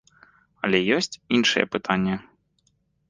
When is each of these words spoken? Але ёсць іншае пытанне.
Але 0.67 0.79
ёсць 0.97 1.19
іншае 1.37 1.65
пытанне. 1.75 2.15